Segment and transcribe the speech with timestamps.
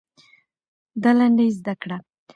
[1.01, 1.97] دا لنډۍ زده کړه.